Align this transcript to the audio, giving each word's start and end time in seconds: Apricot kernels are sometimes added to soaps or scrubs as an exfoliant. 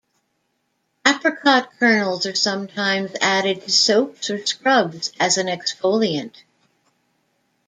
Apricot 1.07 1.73
kernels 1.77 2.25
are 2.25 2.33
sometimes 2.33 3.11
added 3.21 3.61
to 3.61 3.69
soaps 3.71 4.31
or 4.31 4.43
scrubs 4.43 5.13
as 5.19 5.37
an 5.37 5.45
exfoliant. 5.45 6.37